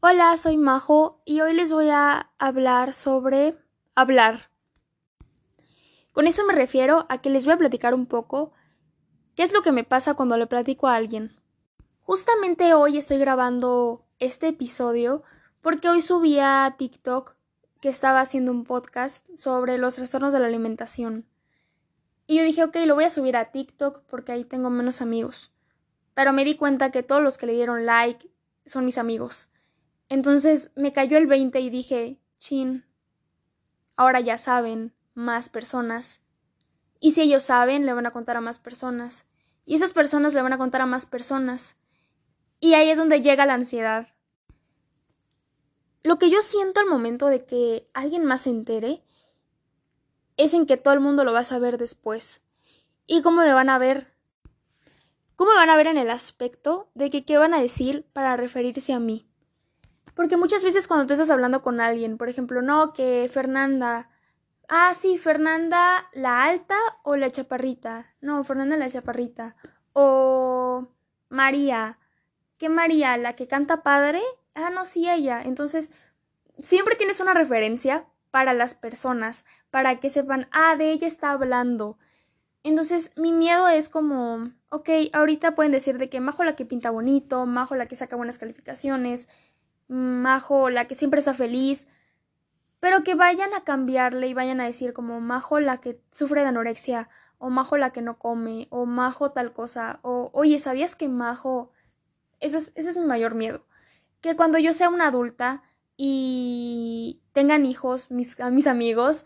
Hola, 0.00 0.36
soy 0.36 0.58
Majo 0.58 1.20
y 1.24 1.40
hoy 1.40 1.54
les 1.54 1.72
voy 1.72 1.88
a 1.88 2.30
hablar 2.38 2.94
sobre 2.94 3.58
hablar. 3.96 4.48
Con 6.12 6.28
eso 6.28 6.46
me 6.46 6.54
refiero 6.54 7.04
a 7.08 7.20
que 7.20 7.30
les 7.30 7.46
voy 7.46 7.54
a 7.54 7.58
platicar 7.58 7.94
un 7.94 8.06
poco 8.06 8.52
qué 9.34 9.42
es 9.42 9.52
lo 9.52 9.60
que 9.62 9.72
me 9.72 9.82
pasa 9.82 10.14
cuando 10.14 10.36
le 10.36 10.46
platico 10.46 10.86
a 10.86 10.94
alguien. 10.94 11.40
Justamente 12.02 12.74
hoy 12.74 12.96
estoy 12.96 13.18
grabando 13.18 14.06
este 14.20 14.46
episodio 14.46 15.24
porque 15.62 15.88
hoy 15.88 16.00
subí 16.00 16.38
a 16.38 16.76
TikTok 16.78 17.34
que 17.80 17.88
estaba 17.88 18.20
haciendo 18.20 18.52
un 18.52 18.62
podcast 18.62 19.28
sobre 19.34 19.78
los 19.78 19.96
trastornos 19.96 20.32
de 20.32 20.38
la 20.38 20.46
alimentación. 20.46 21.26
Y 22.28 22.36
yo 22.36 22.44
dije, 22.44 22.62
ok, 22.62 22.76
lo 22.86 22.94
voy 22.94 23.04
a 23.04 23.10
subir 23.10 23.36
a 23.36 23.50
TikTok 23.50 24.02
porque 24.08 24.30
ahí 24.30 24.44
tengo 24.44 24.70
menos 24.70 25.02
amigos. 25.02 25.52
Pero 26.14 26.32
me 26.32 26.44
di 26.44 26.54
cuenta 26.54 26.92
que 26.92 27.02
todos 27.02 27.20
los 27.20 27.36
que 27.36 27.46
le 27.46 27.54
dieron 27.54 27.84
like 27.84 28.30
son 28.64 28.84
mis 28.84 28.98
amigos. 28.98 29.48
Entonces 30.08 30.70
me 30.74 30.92
cayó 30.92 31.18
el 31.18 31.26
20 31.26 31.60
y 31.60 31.70
dije, 31.70 32.18
chin, 32.38 32.84
ahora 33.96 34.20
ya 34.20 34.38
saben 34.38 34.94
más 35.14 35.48
personas. 35.48 36.22
Y 37.00 37.12
si 37.12 37.22
ellos 37.22 37.42
saben, 37.42 37.84
le 37.86 37.92
van 37.92 38.06
a 38.06 38.12
contar 38.12 38.36
a 38.36 38.40
más 38.40 38.58
personas. 38.58 39.26
Y 39.66 39.74
esas 39.74 39.92
personas 39.92 40.34
le 40.34 40.42
van 40.42 40.52
a 40.52 40.58
contar 40.58 40.80
a 40.80 40.86
más 40.86 41.04
personas. 41.04 41.76
Y 42.60 42.74
ahí 42.74 42.90
es 42.90 42.98
donde 42.98 43.20
llega 43.20 43.46
la 43.46 43.54
ansiedad. 43.54 44.08
Lo 46.02 46.18
que 46.18 46.30
yo 46.30 46.40
siento 46.42 46.80
al 46.80 46.86
momento 46.86 47.26
de 47.26 47.44
que 47.44 47.88
alguien 47.92 48.24
más 48.24 48.42
se 48.42 48.50
entere 48.50 49.02
es 50.36 50.54
en 50.54 50.66
que 50.66 50.76
todo 50.76 50.94
el 50.94 51.00
mundo 51.00 51.24
lo 51.24 51.32
va 51.32 51.40
a 51.40 51.44
saber 51.44 51.76
después. 51.76 52.40
¿Y 53.06 53.22
cómo 53.22 53.42
me 53.42 53.52
van 53.52 53.68
a 53.68 53.78
ver? 53.78 54.12
¿Cómo 55.36 55.50
me 55.50 55.56
van 55.56 55.70
a 55.70 55.76
ver 55.76 55.88
en 55.88 55.98
el 55.98 56.10
aspecto 56.10 56.88
de 56.94 57.10
que 57.10 57.24
qué 57.24 57.38
van 57.38 57.54
a 57.54 57.60
decir 57.60 58.06
para 58.12 58.36
referirse 58.36 58.92
a 58.92 59.00
mí? 59.00 59.28
Porque 60.18 60.36
muchas 60.36 60.64
veces 60.64 60.88
cuando 60.88 61.06
tú 61.06 61.12
estás 61.12 61.30
hablando 61.30 61.62
con 61.62 61.80
alguien, 61.80 62.18
por 62.18 62.28
ejemplo, 62.28 62.60
no, 62.60 62.92
que 62.92 63.30
Fernanda, 63.32 64.10
ah, 64.68 64.92
sí, 64.92 65.16
Fernanda 65.16 66.08
la 66.12 66.42
alta 66.42 66.76
o 67.04 67.14
la 67.14 67.30
chaparrita, 67.30 68.16
no, 68.20 68.42
Fernanda 68.42 68.76
la 68.76 68.90
chaparrita, 68.90 69.54
o 69.92 70.88
María, 71.28 72.00
¿qué 72.56 72.68
María? 72.68 73.16
¿La 73.16 73.36
que 73.36 73.46
canta 73.46 73.84
padre? 73.84 74.20
Ah, 74.56 74.70
no, 74.70 74.84
sí, 74.84 75.08
ella. 75.08 75.40
Entonces, 75.40 75.92
siempre 76.58 76.96
tienes 76.96 77.20
una 77.20 77.32
referencia 77.32 78.04
para 78.32 78.54
las 78.54 78.74
personas, 78.74 79.44
para 79.70 80.00
que 80.00 80.10
sepan, 80.10 80.48
ah, 80.50 80.74
de 80.74 80.90
ella 80.90 81.06
está 81.06 81.30
hablando. 81.30 81.96
Entonces, 82.64 83.12
mi 83.16 83.30
miedo 83.32 83.68
es 83.68 83.88
como, 83.88 84.50
ok, 84.70 84.90
ahorita 85.12 85.54
pueden 85.54 85.70
decir 85.70 85.96
de 85.96 86.08
que 86.08 86.20
Majo 86.20 86.42
la 86.42 86.56
que 86.56 86.66
pinta 86.66 86.90
bonito, 86.90 87.46
Majo 87.46 87.76
la 87.76 87.86
que 87.86 87.94
saca 87.94 88.16
buenas 88.16 88.38
calificaciones, 88.38 89.28
Majo, 89.88 90.70
la 90.70 90.86
que 90.86 90.94
siempre 90.94 91.18
está 91.20 91.34
feliz, 91.34 91.88
pero 92.80 93.02
que 93.02 93.14
vayan 93.14 93.54
a 93.54 93.64
cambiarle 93.64 94.28
y 94.28 94.34
vayan 94.34 94.60
a 94.60 94.66
decir 94.66 94.92
como 94.92 95.20
Majo 95.20 95.60
la 95.60 95.80
que 95.80 96.00
sufre 96.10 96.42
de 96.42 96.48
anorexia, 96.48 97.08
o 97.38 97.50
Majo 97.50 97.76
la 97.76 97.90
que 97.90 98.02
no 98.02 98.18
come, 98.18 98.68
o 98.70 98.86
Majo 98.86 99.32
tal 99.32 99.52
cosa, 99.52 100.00
o 100.02 100.30
oye, 100.32 100.58
¿sabías 100.58 100.94
que 100.94 101.08
Majo... 101.08 101.72
Eso 102.40 102.58
es, 102.58 102.72
ese 102.76 102.90
es 102.90 102.96
mi 102.96 103.04
mayor 103.04 103.34
miedo. 103.34 103.66
Que 104.20 104.36
cuando 104.36 104.58
yo 104.58 104.72
sea 104.72 104.90
una 104.90 105.08
adulta 105.08 105.64
y 105.96 107.20
tengan 107.32 107.66
hijos, 107.66 108.12
mis, 108.12 108.36
mis 108.52 108.66
amigos, 108.68 109.24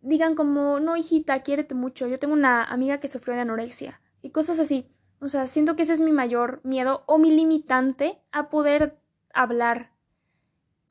digan 0.00 0.34
como, 0.34 0.80
no, 0.80 0.96
hijita, 0.96 1.42
quiérete 1.42 1.74
mucho. 1.74 2.06
Yo 2.06 2.18
tengo 2.18 2.34
una 2.34 2.64
amiga 2.64 3.00
que 3.00 3.08
sufrió 3.08 3.34
de 3.34 3.42
anorexia 3.42 4.00
y 4.22 4.30
cosas 4.30 4.60
así. 4.60 4.90
O 5.20 5.28
sea, 5.28 5.46
siento 5.46 5.76
que 5.76 5.82
ese 5.82 5.94
es 5.94 6.00
mi 6.00 6.12
mayor 6.12 6.60
miedo 6.64 7.04
o 7.06 7.18
mi 7.18 7.30
limitante 7.30 8.20
a 8.32 8.48
poder 8.48 8.98
hablar 9.32 9.93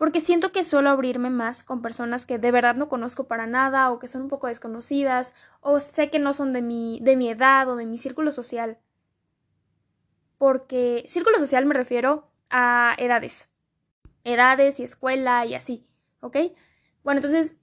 porque 0.04 0.20
siento 0.20 0.52
que 0.52 0.66
suelo 0.66 0.90
abrirme 0.90 1.30
más 1.30 1.64
con 1.64 1.82
personas 1.82 2.26
que 2.26 2.38
de 2.38 2.52
verdad 2.52 2.76
no 2.76 2.90
conozco 2.90 3.24
para 3.24 3.48
nada 3.48 3.90
o 3.90 4.00
que 4.00 4.10
son 4.10 4.24
un 4.24 4.28
poco 4.28 4.48
desconocidas 4.48 5.34
o 5.62 5.80
sé 5.80 6.10
que 6.10 6.20
no 6.20 6.34
son 6.34 6.52
de 6.52 6.62
mi, 6.62 7.00
de 7.02 7.16
mi 7.16 7.30
edad 7.30 7.70
o 7.70 7.78
de 7.78 7.86
mi 7.86 7.98
círculo 7.98 8.30
social. 8.32 8.78
Porque 10.38 11.06
círculo 11.08 11.40
social 11.40 11.66
me 11.66 11.74
refiero 11.74 12.28
a 12.50 12.98
edades. 13.00 13.50
Edades 14.26 14.82
y 14.82 14.84
escuela 14.84 15.46
y 15.46 15.56
así, 15.56 15.88
¿ok? 16.20 16.36
Bueno, 17.06 17.20
entonces 17.20 17.56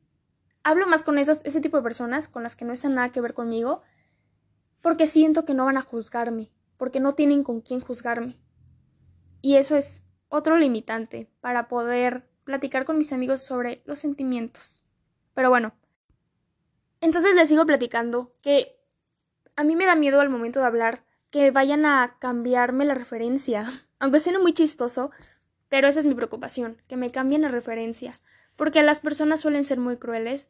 hablo 0.63 0.87
más 0.87 1.03
con 1.03 1.19
ese 1.19 1.61
tipo 1.61 1.77
de 1.77 1.83
personas 1.83 2.27
con 2.29 2.43
las 2.43 2.57
que 2.57 2.65
no 2.65 2.73
están 2.73 2.95
nada 2.95 3.13
que 3.13 3.21
ver 3.21 3.35
conmigo 3.35 3.83
porque 4.81 5.07
siento 5.07 5.45
que 5.45 5.53
no 5.53 5.67
van 5.67 5.77
a 5.77 5.83
juzgarme, 5.83 6.49
porque 6.79 7.01
no 7.01 7.13
tienen 7.13 7.45
con 7.45 7.61
quién 7.61 7.83
juzgarme. 7.83 8.41
Y 9.43 9.57
eso 9.57 9.77
es 9.77 10.05
otro 10.31 10.57
limitante 10.57 11.29
para 11.43 11.69
poder 11.69 12.30
platicar 12.45 12.85
con 12.85 12.99
mis 12.99 13.13
amigos 13.13 13.43
sobre 13.43 13.83
los 13.85 13.99
sentimientos. 13.99 14.85
Pero 15.35 15.51
bueno, 15.51 15.73
entonces 17.01 17.35
les 17.35 17.49
sigo 17.49 17.65
platicando 17.67 18.33
que 18.43 18.77
a 19.57 19.65
mí 19.65 19.77
me 19.77 19.87
da 19.87 19.95
miedo 19.95 20.21
al 20.21 20.31
momento 20.31 20.61
de 20.61 20.67
hablar 20.67 21.05
que 21.31 21.51
vayan 21.51 21.87
a 21.87 22.17
cambiarme 22.19 22.85
la 22.85 22.95
referencia, 22.95 23.65
aunque 23.99 24.21
suene 24.21 24.39
muy 24.39 24.53
chistoso, 24.53 25.11
pero 25.69 25.89
esa 25.89 26.01
es 26.01 26.07
mi 26.07 26.15
preocupación, 26.15 26.83
que 26.89 26.97
me 26.97 27.11
cambien 27.11 27.43
la 27.43 27.49
referencia, 27.49 28.15
porque 28.57 28.83
las 28.83 29.01
personas 29.01 29.41
suelen 29.41 29.65
ser 29.65 29.79
muy 29.79 29.97
crueles 29.97 30.49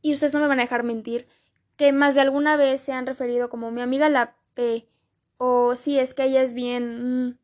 y 0.00 0.14
ustedes 0.14 0.32
no 0.32 0.40
me 0.40 0.46
van 0.46 0.58
a 0.60 0.62
dejar 0.62 0.82
mentir 0.82 1.28
que 1.76 1.92
más 1.92 2.14
de 2.14 2.20
alguna 2.22 2.56
vez 2.56 2.80
se 2.80 2.92
han 2.92 3.06
referido 3.06 3.48
como 3.50 3.70
mi 3.70 3.82
amiga 3.82 4.08
la 4.08 4.36
P 4.54 4.88
o 5.36 5.74
si 5.74 5.98
es 5.98 6.14
que 6.14 6.24
ella 6.24 6.42
es 6.42 6.54
bien. 6.54 7.28
Mm. 7.28 7.38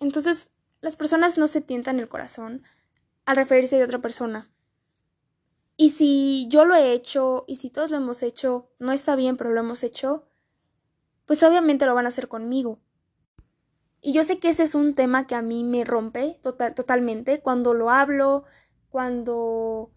Entonces, 0.00 0.50
las 0.80 0.96
personas 0.96 1.38
no 1.38 1.46
se 1.46 1.60
tientan 1.60 1.98
el 1.98 2.08
corazón 2.08 2.62
al 3.24 3.36
referirse 3.36 3.76
de 3.76 3.84
otra 3.84 4.00
persona. 4.00 4.50
Y 5.76 5.90
si 5.90 6.46
yo 6.48 6.64
lo 6.64 6.74
he 6.74 6.92
hecho 6.92 7.44
y 7.48 7.56
si 7.56 7.70
todos 7.70 7.90
lo 7.90 7.96
hemos 7.96 8.22
hecho, 8.22 8.70
no 8.78 8.92
está 8.92 9.16
bien, 9.16 9.36
pero 9.36 9.50
lo 9.50 9.60
hemos 9.60 9.82
hecho, 9.82 10.28
pues 11.26 11.42
obviamente 11.42 11.86
lo 11.86 11.94
van 11.94 12.06
a 12.06 12.10
hacer 12.10 12.28
conmigo. 12.28 12.80
Y 14.00 14.12
yo 14.12 14.22
sé 14.22 14.38
que 14.38 14.50
ese 14.50 14.64
es 14.64 14.74
un 14.74 14.94
tema 14.94 15.26
que 15.26 15.34
a 15.34 15.42
mí 15.42 15.64
me 15.64 15.82
rompe 15.84 16.38
total, 16.42 16.74
totalmente 16.74 17.40
cuando 17.40 17.74
lo 17.74 17.90
hablo, 17.90 18.44
cuando 18.90 19.90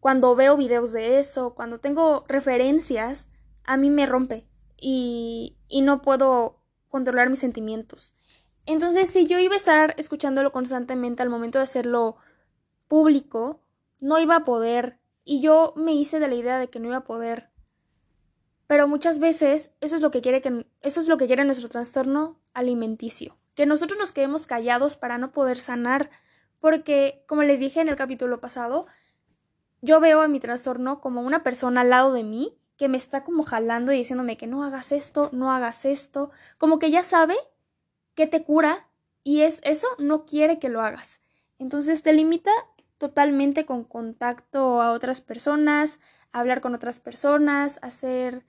cuando 0.00 0.34
veo 0.34 0.56
videos 0.56 0.92
de 0.92 1.18
eso, 1.18 1.54
cuando 1.54 1.80
tengo 1.80 2.24
referencias, 2.28 3.28
a 3.64 3.78
mí 3.78 3.88
me 3.88 4.04
rompe 4.04 4.46
y, 4.76 5.56
y 5.66 5.80
no 5.80 6.02
puedo 6.02 6.60
controlar 6.90 7.30
mis 7.30 7.38
sentimientos. 7.38 8.14
Entonces, 8.66 9.08
si 9.08 9.26
yo 9.26 9.38
iba 9.38 9.54
a 9.54 9.56
estar 9.56 9.94
escuchándolo 9.96 10.52
constantemente 10.52 11.22
al 11.22 11.30
momento 11.30 11.58
de 11.58 11.64
hacerlo 11.64 12.16
público, 12.94 13.60
no 14.00 14.20
iba 14.20 14.36
a 14.36 14.44
poder. 14.44 15.00
Y 15.24 15.40
yo 15.40 15.72
me 15.74 15.94
hice 15.94 16.20
de 16.20 16.28
la 16.28 16.36
idea 16.36 16.60
de 16.60 16.70
que 16.70 16.78
no 16.78 16.86
iba 16.86 16.98
a 16.98 17.04
poder. 17.04 17.50
Pero 18.68 18.86
muchas 18.86 19.18
veces 19.18 19.74
eso 19.80 19.96
es 19.96 20.00
lo 20.00 20.12
que 20.12 20.20
quiere 20.20 20.40
que 20.40 20.64
eso 20.80 21.00
es 21.00 21.08
lo 21.08 21.16
que 21.16 21.26
quiere 21.26 21.44
nuestro 21.44 21.68
trastorno 21.68 22.38
alimenticio, 22.52 23.36
que 23.56 23.66
nosotros 23.66 23.98
nos 23.98 24.12
quedemos 24.12 24.46
callados 24.46 24.94
para 24.94 25.18
no 25.18 25.32
poder 25.32 25.58
sanar, 25.58 26.08
porque 26.60 27.24
como 27.26 27.42
les 27.42 27.58
dije 27.58 27.80
en 27.80 27.88
el 27.88 27.96
capítulo 27.96 28.40
pasado, 28.40 28.86
yo 29.82 29.98
veo 29.98 30.20
a 30.20 30.28
mi 30.28 30.38
trastorno 30.38 31.00
como 31.00 31.22
una 31.22 31.42
persona 31.42 31.80
al 31.80 31.90
lado 31.90 32.12
de 32.12 32.22
mí 32.22 32.56
que 32.76 32.86
me 32.86 32.96
está 32.96 33.24
como 33.24 33.42
jalando 33.42 33.90
y 33.90 33.96
diciéndome 33.96 34.36
que 34.36 34.46
no 34.46 34.62
hagas 34.62 34.92
esto, 34.92 35.30
no 35.32 35.52
hagas 35.52 35.84
esto, 35.84 36.30
como 36.58 36.78
que 36.78 36.92
ya 36.92 37.02
sabe 37.02 37.34
que 38.14 38.28
te 38.28 38.44
cura 38.44 38.88
y 39.24 39.40
es 39.40 39.60
eso 39.64 39.88
no 39.98 40.26
quiere 40.26 40.60
que 40.60 40.68
lo 40.68 40.80
hagas. 40.80 41.20
Entonces 41.58 42.02
te 42.02 42.12
limita 42.12 42.52
totalmente 42.98 43.66
con 43.66 43.84
contacto 43.84 44.80
a 44.80 44.92
otras 44.92 45.20
personas, 45.20 45.98
hablar 46.32 46.60
con 46.60 46.74
otras 46.74 47.00
personas, 47.00 47.78
hacer 47.82 48.44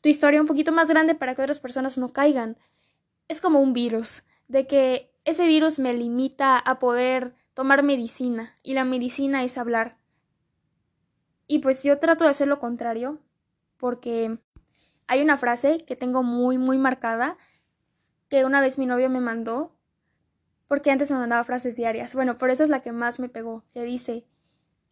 tu 0.00 0.08
historia 0.08 0.40
un 0.40 0.46
poquito 0.46 0.72
más 0.72 0.88
grande 0.88 1.14
para 1.14 1.34
que 1.34 1.42
otras 1.42 1.60
personas 1.60 1.98
no 1.98 2.12
caigan. 2.12 2.56
Es 3.28 3.40
como 3.40 3.60
un 3.60 3.72
virus, 3.72 4.22
de 4.48 4.66
que 4.66 5.12
ese 5.24 5.46
virus 5.46 5.78
me 5.78 5.94
limita 5.94 6.58
a 6.58 6.78
poder 6.78 7.34
tomar 7.54 7.82
medicina 7.82 8.54
y 8.62 8.74
la 8.74 8.84
medicina 8.84 9.44
es 9.44 9.58
hablar. 9.58 9.96
Y 11.46 11.60
pues 11.60 11.82
yo 11.82 11.98
trato 11.98 12.24
de 12.24 12.30
hacer 12.30 12.48
lo 12.48 12.58
contrario 12.58 13.18
porque 13.76 14.38
hay 15.06 15.22
una 15.22 15.36
frase 15.36 15.84
que 15.84 15.96
tengo 15.96 16.22
muy 16.22 16.58
muy 16.58 16.78
marcada 16.78 17.36
que 18.28 18.44
una 18.44 18.60
vez 18.60 18.78
mi 18.78 18.86
novio 18.86 19.10
me 19.10 19.20
mandó, 19.20 19.76
porque 20.72 20.90
antes 20.90 21.10
me 21.10 21.18
mandaba 21.18 21.44
frases 21.44 21.76
diarias. 21.76 22.14
Bueno, 22.14 22.38
por 22.38 22.48
eso 22.48 22.62
es 22.62 22.70
la 22.70 22.80
que 22.80 22.92
más 22.92 23.20
me 23.20 23.28
pegó, 23.28 23.62
que 23.74 23.82
dice, 23.82 24.24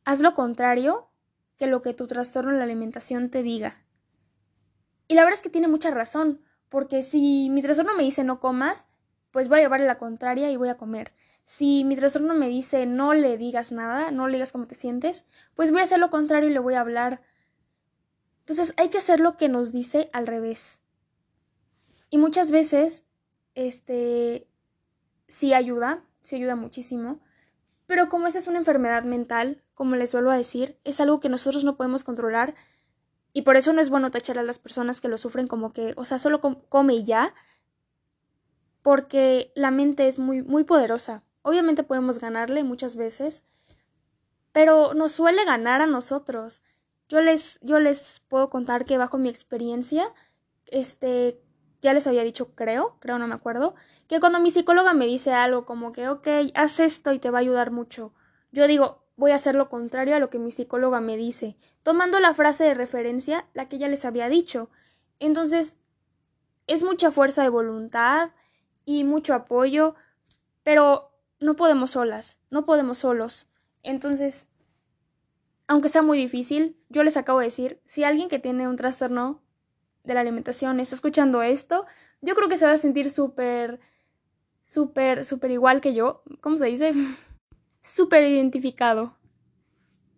haz 0.05 0.21
lo 0.21 0.35
contrario 0.35 1.09
que 1.57 1.67
lo 1.67 1.81
que 1.81 1.95
tu 1.95 2.07
trastorno 2.07 2.51
en 2.51 2.59
la 2.59 2.65
alimentación 2.65 3.31
te 3.31 3.43
diga. 3.43 3.83
Y 5.09 5.15
la 5.15 5.23
verdad 5.23 5.39
es 5.39 5.43
que 5.43 5.49
tiene 5.49 5.69
mucha 5.69 5.91
razón, 5.91 6.43
porque 6.69 7.03
si 7.03 7.49
mi 7.49 7.63
trastorno 7.63 7.95
me 7.97 8.03
dice 8.03 8.25
no 8.25 8.41
comas, 8.41 8.89
pues 9.31 9.49
voy 9.49 9.61
a 9.61 9.63
llevarle 9.63 9.87
la 9.87 9.97
contraria 9.97 10.51
y 10.51 10.57
voy 10.59 10.69
a 10.69 10.77
comer. 10.77 11.15
Si 11.47 11.83
mi 11.85 11.97
trastorno 11.97 12.35
me 12.35 12.49
dice 12.49 12.85
no 12.85 13.15
le 13.15 13.39
digas 13.39 13.73
nada, 13.73 14.11
no 14.11 14.29
le 14.29 14.35
digas 14.35 14.53
cómo 14.53 14.67
te 14.67 14.75
sientes, 14.75 15.25
pues 15.55 15.71
voy 15.71 15.81
a 15.81 15.85
hacer 15.85 15.99
lo 15.99 16.11
contrario 16.11 16.51
y 16.51 16.53
le 16.53 16.59
voy 16.59 16.75
a 16.75 16.81
hablar. 16.81 17.23
Entonces 18.41 18.75
hay 18.77 18.91
que 18.91 18.99
hacer 18.99 19.19
lo 19.19 19.39
que 19.39 19.49
nos 19.49 19.73
dice 19.73 20.11
al 20.13 20.27
revés. 20.27 20.83
Y 22.11 22.19
muchas 22.19 22.51
veces 22.51 23.07
este, 23.55 24.47
sí 25.31 25.55
ayuda, 25.55 26.05
sí 26.23 26.37
ayuda 26.37 26.57
muchísimo, 26.57 27.21
Pero 27.87 28.09
como 28.09 28.29
esa 28.29 28.39
es 28.39 28.47
una 28.47 28.59
enfermedad 28.59 29.03
mental, 29.03 29.65
como 29.75 29.97
les 29.97 30.13
vuelvo 30.13 30.31
a 30.31 30.37
decir, 30.37 30.79
es 30.85 31.01
algo 31.01 31.19
que 31.19 31.29
nosotros 31.29 31.65
no 31.65 31.77
podemos 31.77 32.05
controlar 32.05 32.55
y 33.33 33.43
por 33.43 33.57
eso 33.57 33.73
no 33.73 33.81
es 33.81 33.91
bueno 33.91 34.11
tachar 34.11 34.39
a 34.39 34.45
las 34.45 34.61
personas 34.61 35.01
que 35.01 35.09
lo 35.09 35.19
sufren 35.19 35.49
como 35.49 35.73
que, 35.73 35.95
o 35.97 36.05
sea, 36.05 36.21
solo 36.21 36.41
come 36.41 36.95
y 36.95 37.05
ya, 37.05 37.35
porque 38.83 39.53
la 39.57 39.71
mente 39.73 40.07
es 40.07 40.19
muy, 40.19 40.43
muy 40.43 40.63
poderosa. 40.65 41.25
Obviamente 41.43 41.83
podemos 41.83 42.21
ganarle 42.21 42.63
muchas 42.63 42.95
veces, 42.95 43.45
pero 44.53 44.95
nos 44.95 45.13
suele 45.13 45.45
ganar 45.45 45.81
a 45.81 45.87
nosotros. 45.87 46.63
Yo 47.09 47.21
les, 47.21 47.59
yo 47.61 47.81
les 47.81 48.21
puedo 48.29 48.51
contar 48.51 48.85
que 48.85 48.99
bajo 48.99 49.19
mi 49.19 49.29
experiencia, 49.29 50.13
este, 50.67 51.41
ya 51.83 51.93
les 51.93 52.07
había 52.07 52.23
dicho, 52.23 52.55
creo, 52.55 52.97
creo, 53.01 53.19
no 53.19 53.27
me 53.27 53.35
acuerdo, 53.35 53.75
que 54.09 54.21
cuando 54.21 54.41
mi 54.41 54.51
psicóloga 54.51 54.93
me 54.93 55.07
dice 55.07 55.33
algo 55.33 55.65
como 55.67 55.93
que, 55.93 56.09
ok, 56.09 56.29
haz 56.55 56.81
esto 56.81 57.13
y 57.13 57.19
te 57.19 57.31
va 57.31 57.39
a 57.39 57.41
ayudar 57.41 57.71
mucho, 57.71 58.13
yo 58.53 58.67
digo, 58.67 59.03
voy 59.17 59.33
a 59.33 59.37
hacer 59.37 59.55
lo 59.55 59.69
contrario 59.69 60.17
a 60.17 60.19
lo 60.19 60.31
que 60.31 60.39
mi 60.39 60.51
psicóloga 60.51 61.01
me 61.01 61.17
dice, 61.17 61.57
tomando 61.83 62.19
la 62.21 62.35
frase 62.35 62.65
de 62.65 62.75
referencia, 62.75 63.47
la 63.53 63.69
que 63.69 63.79
ya 63.79 63.87
les 63.87 64.05
había 64.05 64.29
dicho. 64.29 64.71
Entonces, 65.19 65.77
es 66.67 66.83
mucha 66.83 67.11
fuerza 67.11 67.43
de 67.43 67.51
voluntad 67.51 68.31
y 68.85 69.05
mucho 69.05 69.35
apoyo, 69.35 69.95
pero 70.63 71.11
no 71.39 71.55
podemos 71.55 71.93
solas, 71.93 72.39
no 72.51 72.65
podemos 72.65 72.99
solos. 72.99 73.49
Entonces, 73.83 74.49
aunque 75.67 75.89
sea 75.89 76.03
muy 76.03 76.19
difícil, 76.19 76.77
yo 76.89 77.03
les 77.03 77.17
acabo 77.17 77.41
de 77.41 77.47
decir, 77.47 77.81
si 77.85 78.05
alguien 78.05 78.29
que 78.29 78.39
tiene 78.39 78.69
un 78.69 78.77
trastorno 78.77 79.43
de 80.05 80.15
la 80.15 80.21
alimentación 80.21 80.81
está 80.81 80.95
escuchando 80.95 81.43
esto, 81.43 81.87
yo 82.21 82.35
creo 82.35 82.49
que 82.49 82.57
se 82.57 82.67
va 82.67 82.73
a 82.73 82.79
sentir 82.79 83.11
súper, 83.11 83.81
súper, 84.63 85.25
súper 85.25 85.51
igual 85.51 85.81
que 85.81 85.95
yo. 85.95 86.23
¿Cómo 86.41 86.57
se 86.57 86.67
dice? 86.67 86.93
súper 87.81 88.25
identificado. 88.25 89.17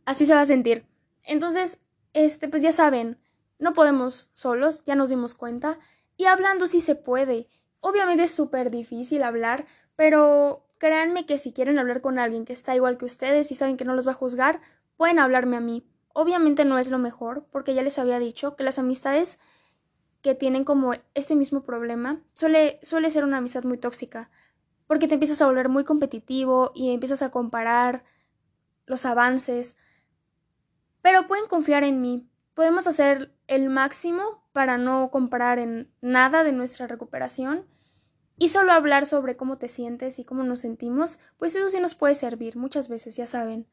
Así 0.04 0.26
se 0.26 0.34
va 0.34 0.40
a 0.40 0.46
sentir. 0.46 0.84
Entonces, 1.22 1.78
este, 2.12 2.48
pues 2.48 2.62
ya 2.62 2.72
saben, 2.72 3.18
no 3.58 3.72
podemos 3.72 4.30
solos, 4.34 4.84
ya 4.84 4.94
nos 4.94 5.08
dimos 5.08 5.34
cuenta. 5.34 5.78
Y 6.16 6.26
hablando 6.26 6.66
sí 6.66 6.80
se 6.80 6.94
puede. 6.94 7.48
Obviamente 7.80 8.24
es 8.24 8.34
súper 8.34 8.70
difícil 8.70 9.22
hablar, 9.22 9.66
pero 9.96 10.66
créanme 10.78 11.26
que 11.26 11.38
si 11.38 11.52
quieren 11.52 11.78
hablar 11.78 12.00
con 12.00 12.18
alguien 12.18 12.44
que 12.44 12.52
está 12.52 12.74
igual 12.74 12.98
que 12.98 13.04
ustedes 13.04 13.50
y 13.50 13.54
saben 13.54 13.76
que 13.76 13.84
no 13.84 13.94
los 13.94 14.06
va 14.06 14.12
a 14.12 14.16
juzgar, 14.16 14.60
pueden 14.96 15.18
hablarme 15.18 15.56
a 15.56 15.60
mí. 15.60 15.86
Obviamente 16.12 16.64
no 16.64 16.78
es 16.78 16.90
lo 16.90 16.98
mejor, 16.98 17.46
porque 17.50 17.74
ya 17.74 17.82
les 17.82 17.98
había 17.98 18.18
dicho 18.18 18.56
que 18.56 18.64
las 18.64 18.78
amistades 18.78 19.38
que 20.22 20.34
tienen 20.34 20.64
como 20.64 20.94
este 21.14 21.34
mismo 21.34 21.64
problema 21.64 22.22
suele, 22.32 22.78
suele 22.82 23.10
ser 23.10 23.24
una 23.24 23.38
amistad 23.38 23.64
muy 23.64 23.76
tóxica, 23.76 24.30
porque 24.86 25.08
te 25.08 25.14
empiezas 25.14 25.42
a 25.42 25.46
volver 25.46 25.68
muy 25.68 25.84
competitivo 25.84 26.70
y 26.74 26.92
empiezas 26.92 27.22
a 27.22 27.30
comparar 27.30 28.04
los 28.86 29.04
avances. 29.04 29.76
Pero 31.02 31.26
pueden 31.26 31.46
confiar 31.46 31.82
en 31.82 32.00
mí. 32.00 32.28
Podemos 32.54 32.86
hacer 32.86 33.34
el 33.48 33.68
máximo 33.68 34.44
para 34.52 34.78
no 34.78 35.10
comparar 35.10 35.58
en 35.58 35.90
nada 36.00 36.44
de 36.44 36.52
nuestra 36.52 36.86
recuperación 36.86 37.66
y 38.36 38.48
solo 38.48 38.72
hablar 38.72 39.06
sobre 39.06 39.36
cómo 39.36 39.58
te 39.58 39.68
sientes 39.68 40.18
y 40.18 40.24
cómo 40.24 40.42
nos 40.42 40.60
sentimos, 40.60 41.18
pues 41.36 41.54
eso 41.54 41.70
sí 41.70 41.80
nos 41.80 41.94
puede 41.94 42.14
servir 42.14 42.56
muchas 42.56 42.88
veces, 42.88 43.16
ya 43.16 43.26
saben. 43.26 43.66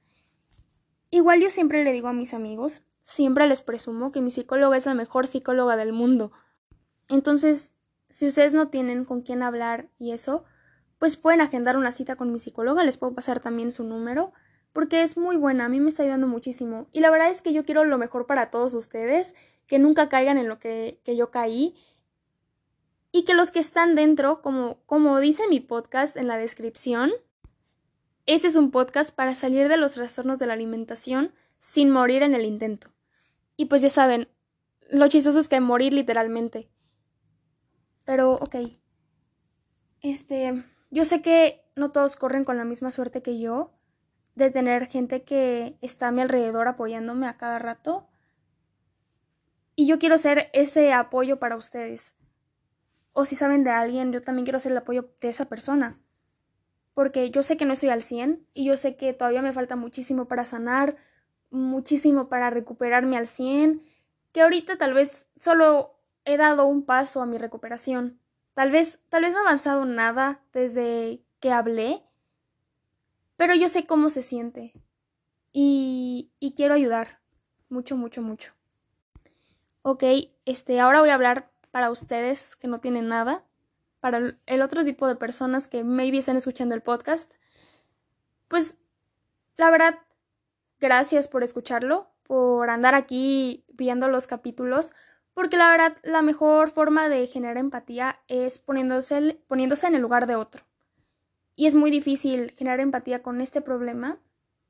Igual 1.10 1.42
yo 1.42 1.50
siempre 1.50 1.84
le 1.84 1.92
digo 1.92 2.08
a 2.08 2.14
mis 2.14 2.34
amigos, 2.34 2.84
siempre 3.10 3.48
les 3.48 3.62
presumo 3.62 4.12
que 4.12 4.22
mi 4.22 4.30
psicóloga 4.30 4.78
es 4.78 4.86
la 4.86 4.94
mejor 4.94 5.26
psicóloga 5.26 5.76
del 5.76 5.94
mundo. 5.94 6.32
Entonces, 7.08 7.74
si 8.08 8.28
ustedes 8.28 8.54
no 8.54 8.68
tienen 8.68 9.04
con 9.04 9.22
quién 9.22 9.42
hablar 9.42 9.90
y 9.98 10.12
eso, 10.12 10.44
pues 11.00 11.18
pueden 11.18 11.42
agendar 11.42 11.76
una 11.76 11.92
cita 11.92 12.16
con 12.16 12.32
mi 12.32 12.38
psicóloga, 12.38 12.84
les 12.84 12.98
puedo 12.98 13.16
pasar 13.16 13.40
también 13.40 13.72
su 13.72 13.84
número, 13.84 14.32
porque 14.74 15.02
es 15.02 15.18
muy 15.18 15.38
buena, 15.38 15.66
a 15.66 15.70
mí 15.70 15.80
me 15.80 15.90
está 15.90 16.04
ayudando 16.04 16.28
muchísimo. 16.28 16.88
Y 16.92 17.00
la 17.00 17.10
verdad 17.10 17.32
es 17.32 17.42
que 17.42 17.52
yo 17.52 17.66
quiero 17.66 17.84
lo 17.84 17.98
mejor 17.98 18.28
para 18.28 18.52
todos 18.52 18.76
ustedes, 18.76 19.34
que 19.66 19.80
nunca 19.80 20.08
caigan 20.08 20.38
en 20.38 20.48
lo 20.48 20.60
que, 20.60 21.02
yo 21.04 21.32
caí, 21.32 21.74
y 23.12 23.24
que 23.24 23.34
los 23.34 23.50
que 23.50 23.60
están 23.60 23.96
dentro, 23.96 24.44
como, 24.44 24.78
como 24.86 25.20
dice 25.20 25.48
mi 25.48 25.62
podcast 25.62 26.16
en 26.16 26.28
la 26.28 26.38
descripción, 26.38 27.12
ese 28.28 28.50
es 28.50 28.56
un 28.56 28.70
podcast 28.70 29.10
para 29.10 29.34
salir 29.34 29.68
de 29.68 29.78
los 29.78 29.94
trastornos 29.94 30.38
de 30.38 30.46
la 30.46 30.54
alimentación 30.54 31.34
sin 31.58 31.90
morir 31.90 32.22
en 32.22 32.36
el 32.36 32.46
intento. 32.46 32.92
Y 33.60 33.66
pues 33.66 33.82
ya 33.82 33.90
saben, 33.90 34.30
lo 34.90 35.10
chistoso 35.10 35.38
es 35.38 35.50
que 35.50 35.60
morir 35.60 35.92
literalmente. 35.92 36.70
Pero, 38.06 38.36
ok. 38.36 38.56
Este, 40.00 40.64
yo 40.92 41.04
sé 41.04 41.22
que 41.22 41.70
no 41.76 41.92
todos 41.92 42.16
corren 42.16 42.46
con 42.46 42.56
la 42.56 42.64
misma 42.64 42.90
suerte 42.90 43.22
que 43.22 43.38
yo 43.38 43.74
de 44.36 44.50
tener 44.50 44.88
gente 44.88 45.24
que 45.24 45.78
está 45.82 46.08
a 46.08 46.12
mi 46.12 46.22
alrededor 46.22 46.70
apoyándome 46.70 47.28
a 47.28 47.36
cada 47.36 47.60
rato. 47.60 48.08
Y 49.76 49.88
yo 49.88 50.00
quiero 50.00 50.18
ser 50.18 50.50
ese 50.54 50.94
apoyo 50.94 51.38
para 51.38 51.58
ustedes. 51.58 52.16
O 53.12 53.26
si 53.26 53.36
saben 53.36 53.66
de 53.66 53.72
alguien, 53.72 54.14
yo 54.14 54.22
también 54.22 54.46
quiero 54.46 54.60
ser 54.60 54.72
el 54.72 54.78
apoyo 54.78 55.14
de 55.20 55.28
esa 55.28 55.50
persona. 55.50 56.00
Porque 56.94 57.30
yo 57.30 57.44
sé 57.44 57.58
que 57.58 57.66
no 57.66 57.74
estoy 57.74 57.90
al 57.90 58.04
100 58.04 58.48
y 58.54 58.64
yo 58.64 58.78
sé 58.78 58.96
que 58.96 59.12
todavía 59.12 59.42
me 59.42 59.52
falta 59.52 59.76
muchísimo 59.76 60.30
para 60.30 60.46
sanar, 60.46 60.96
muchísimo 61.52 62.30
para 62.30 62.50
recuperarme 62.50 63.18
al 63.18 63.28
100, 63.28 63.82
que 64.32 64.42
ahorita 64.42 64.78
tal 64.78 64.94
vez 64.94 65.28
solo 65.38 65.96
he 66.26 66.38
dado 66.38 66.66
un 66.66 66.84
paso 66.84 67.22
a 67.22 67.26
mi 67.26 67.38
recuperación. 67.38 68.20
Tal 68.54 68.72
vez, 68.72 69.02
tal 69.10 69.24
vez 69.24 69.34
no 69.34 69.40
he 69.40 69.44
avanzado 69.44 69.86
nada 69.86 70.42
desde 70.54 71.22
que 71.40 71.52
hablé, 71.52 72.04
pero 73.38 73.56
yo 73.56 73.70
sé 73.70 73.86
cómo 73.86 74.10
se 74.10 74.22
siente 74.22 74.74
y, 75.52 76.32
y 76.40 76.54
quiero 76.54 76.74
ayudar. 76.74 77.20
Mucho, 77.70 77.96
mucho, 77.96 78.22
mucho. 78.22 78.54
Ok, 79.82 80.04
este, 80.46 80.80
ahora 80.80 81.00
voy 81.00 81.10
a 81.10 81.14
hablar 81.14 81.52
para 81.72 81.92
ustedes 81.92 82.56
que 82.56 82.68
no 82.68 82.80
tienen 82.80 83.08
nada, 83.08 83.46
para 84.00 84.36
el 84.46 84.62
otro 84.62 84.84
tipo 84.84 85.08
de 85.08 85.16
personas 85.16 85.68
que 85.68 85.84
maybe 85.84 86.18
están 86.18 86.38
escuchando 86.38 86.76
el 86.76 86.82
podcast, 86.82 87.36
pues 88.48 88.80
la 89.56 89.70
verdad, 89.70 90.00
gracias 90.80 91.28
por 91.28 91.44
escucharlo, 91.44 92.12
por 92.24 92.70
andar 92.70 92.96
aquí 92.96 93.66
viendo 93.70 94.08
los 94.08 94.28
capítulos, 94.28 94.94
porque 95.34 95.58
la 95.58 95.72
verdad 95.72 95.98
la 96.04 96.22
mejor 96.22 96.70
forma 96.70 97.10
de 97.10 97.26
generar 97.28 97.58
empatía 97.58 98.20
es 98.28 98.60
poniéndose, 98.60 99.42
poniéndose 99.48 99.88
en 99.88 99.96
el 99.96 100.02
lugar 100.02 100.28
de 100.28 100.36
otro. 100.36 100.64
Y 101.56 101.68
es 101.68 101.76
muy 101.76 101.92
difícil 101.92 102.52
generar 102.52 102.80
empatía 102.80 103.22
con 103.22 103.42
este 103.42 103.62
problema, 103.62 104.20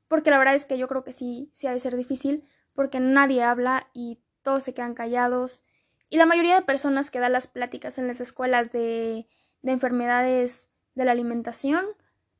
porque 0.08 0.30
la 0.30 0.38
verdad 0.38 0.54
es 0.54 0.66
que 0.66 0.78
yo 0.78 0.88
creo 0.88 1.04
que 1.04 1.12
sí, 1.12 1.50
sí 1.52 1.66
ha 1.66 1.72
de 1.72 1.80
ser 1.80 1.96
difícil, 1.96 2.44
porque 2.74 3.00
nadie 3.00 3.42
habla 3.42 3.88
y 3.92 4.20
todos 4.42 4.64
se 4.64 4.74
quedan 4.74 4.94
callados 4.94 5.62
y 6.10 6.16
la 6.16 6.26
mayoría 6.26 6.56
de 6.56 6.62
personas 6.62 7.10
que 7.10 7.20
dan 7.20 7.32
las 7.32 7.46
pláticas 7.46 7.96
en 7.96 8.08
las 8.08 8.20
escuelas 8.20 8.72
de, 8.72 9.28
de 9.62 9.72
enfermedades 9.72 10.68
de 10.96 11.04
la 11.04 11.12
alimentación 11.12 11.86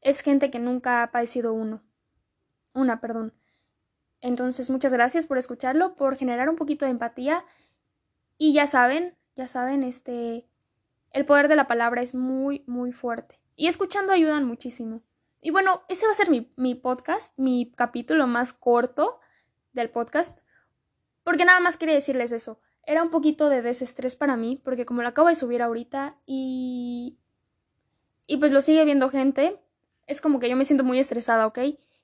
es 0.00 0.22
gente 0.22 0.50
que 0.50 0.58
nunca 0.58 1.04
ha 1.04 1.12
padecido 1.12 1.52
uno. 1.52 1.80
Una, 2.74 3.00
perdón. 3.00 3.32
Entonces, 4.20 4.70
muchas 4.70 4.92
gracias 4.92 5.26
por 5.26 5.38
escucharlo, 5.38 5.94
por 5.94 6.16
generar 6.16 6.48
un 6.48 6.56
poquito 6.56 6.84
de 6.84 6.90
empatía. 6.90 7.44
Y 8.38 8.52
ya 8.52 8.66
saben, 8.66 9.16
ya 9.36 9.48
saben, 9.48 9.82
este, 9.82 10.46
el 11.12 11.24
poder 11.24 11.48
de 11.48 11.56
la 11.56 11.66
palabra 11.66 12.02
es 12.02 12.14
muy, 12.14 12.64
muy 12.66 12.92
fuerte. 12.92 13.36
Y 13.56 13.68
escuchando 13.68 14.12
ayudan 14.12 14.44
muchísimo. 14.44 15.02
Y 15.40 15.50
bueno, 15.50 15.82
ese 15.88 16.06
va 16.06 16.12
a 16.12 16.16
ser 16.16 16.30
mi, 16.30 16.52
mi 16.56 16.74
podcast, 16.74 17.38
mi 17.38 17.72
capítulo 17.74 18.26
más 18.26 18.52
corto 18.52 19.20
del 19.72 19.90
podcast. 19.90 20.38
Porque 21.24 21.44
nada 21.44 21.60
más 21.60 21.76
quería 21.76 21.94
decirles 21.94 22.32
eso 22.32 22.60
era 22.90 23.02
un 23.02 23.10
poquito 23.10 23.48
de 23.48 23.62
desestrés 23.62 24.16
para 24.16 24.36
mí, 24.36 24.60
porque 24.64 24.86
como 24.86 25.02
lo 25.02 25.08
acabo 25.08 25.28
de 25.28 25.34
subir 25.34 25.62
ahorita 25.62 26.16
y... 26.26 27.18
y 28.26 28.36
pues 28.38 28.52
lo 28.52 28.62
sigue 28.62 28.84
viendo 28.84 29.10
gente, 29.10 29.60
es 30.06 30.20
como 30.20 30.40
que 30.40 30.48
yo 30.48 30.56
me 30.56 30.64
siento 30.64 30.84
muy 30.84 30.98
estresada, 30.98 31.46
¿ok? 31.46 31.58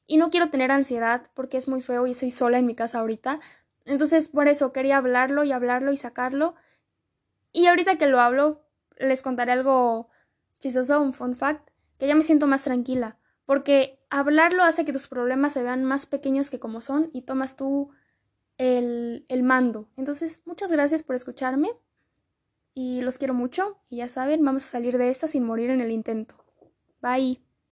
Y 0.07 0.19
no 0.19 0.31
quiero 0.31 0.51
tener 0.51 0.71
ansiedad 0.71 1.27
porque 1.35 1.57
es 1.57 1.69
muy 1.69 1.83
feo 1.83 2.07
y 2.07 2.15
soy 2.15 2.31
sola 2.31 2.59
en 2.59 2.67
mi 2.67 2.75
casa 2.75 3.01
ahorita. 3.01 3.41
Entonces, 3.85 4.29
por 4.29 4.49
eso 4.49 4.73
quería 4.73 4.99
hablarlo 4.99 5.45
y 5.45 5.53
hablarlo 5.53 5.93
y 5.93 5.97
sacarlo. 5.97 6.55
Y 7.53 7.67
ahorita 7.67 7.97
que 7.97 8.07
lo 8.07 8.21
hablo, 8.21 8.65
les 8.99 9.23
contaré 9.23 9.53
algo 9.53 10.09
chistoso, 10.59 11.01
un 11.01 11.13
fun 11.13 11.35
fact, 11.35 11.71
que 11.99 12.07
ya 12.07 12.15
me 12.15 12.23
siento 12.23 12.47
más 12.47 12.65
tranquila. 12.65 13.19
Porque 13.45 14.01
hablarlo 14.11 14.65
hace 14.65 14.85
que 14.85 14.93
tus 14.93 15.09
problemas 15.09 15.53
se 15.53 15.63
vean 15.63 15.85
más 15.85 16.07
pequeños 16.07 16.51
que 16.51 16.59
como 16.61 16.81
son 16.81 17.11
y 17.13 17.23
tomas 17.23 17.57
tú 17.57 17.91
el, 18.59 19.25
el 19.29 19.43
mando. 19.43 19.89
Entonces, 19.97 20.43
muchas 20.45 20.73
gracias 20.73 21.03
por 21.03 21.17
escucharme 21.17 21.71
y 22.75 23.01
los 23.01 23.19
quiero 23.19 23.35
mucho 23.35 23.79
y 23.89 23.97
ya 23.97 24.09
saben, 24.09 24.45
vamos 24.45 24.65
a 24.65 24.69
salir 24.69 24.99
de 24.99 25.09
esta 25.09 25.29
sin 25.29 25.45
morir 25.45 25.71
en 25.71 25.81
el 25.81 25.91
intento. 25.91 26.45
Bye. 27.01 27.46